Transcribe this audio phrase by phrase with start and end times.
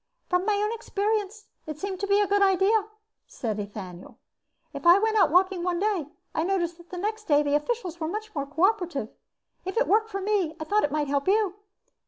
[0.29, 2.85] "From my own experience it seemed to be a good idea,"
[3.27, 4.17] said Ethaniel.
[4.73, 7.99] "If I went out walking one day I noticed that the next day the officials
[7.99, 9.09] were much more cooperative.
[9.63, 11.53] If it worked for me I thought it might help you."